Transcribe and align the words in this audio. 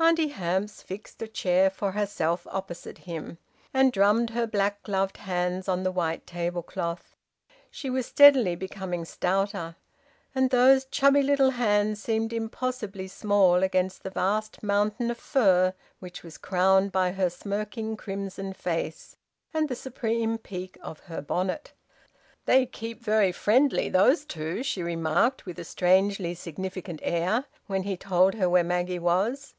Auntie 0.00 0.30
Hamps 0.30 0.82
fixed 0.82 1.22
a 1.22 1.28
chair 1.28 1.70
for 1.70 1.92
herself 1.92 2.44
opposite 2.50 2.98
him, 2.98 3.38
and 3.72 3.92
drummed 3.92 4.30
her 4.30 4.48
black 4.48 4.82
gloved 4.82 5.18
hands 5.18 5.68
on 5.68 5.84
the 5.84 5.92
white 5.92 6.26
table 6.26 6.60
cloth. 6.64 7.14
She 7.70 7.88
was 7.88 8.04
steadily 8.06 8.56
becoming 8.56 9.04
stouter, 9.04 9.76
and 10.34 10.50
those 10.50 10.86
chubby 10.86 11.22
little 11.22 11.50
hands 11.50 12.02
seemed 12.02 12.32
impossibly 12.32 13.06
small 13.06 13.62
against 13.62 14.02
the 14.02 14.10
vast 14.10 14.60
mountain 14.60 15.08
of 15.08 15.18
fur 15.18 15.72
which 16.00 16.24
was 16.24 16.36
crowned 16.36 16.90
by 16.90 17.12
her 17.12 17.30
smirking 17.30 17.96
crimson 17.96 18.52
face 18.54 19.16
and 19.54 19.68
the 19.68 19.76
supreme 19.76 20.36
peak 20.36 20.76
of 20.82 20.98
her 20.98 21.22
bonnet. 21.22 21.74
"They 22.44 22.66
keep 22.66 23.00
very 23.00 23.30
friendly 23.30 23.88
those 23.88 24.24
two," 24.24 24.64
she 24.64 24.82
remarked, 24.82 25.46
with 25.46 25.60
a 25.60 25.64
strangely 25.64 26.34
significant 26.34 26.98
air, 27.04 27.44
when 27.68 27.84
he 27.84 27.96
told 27.96 28.34
her 28.34 28.48
where 28.50 28.64
Maggie 28.64 28.98
was. 28.98 29.54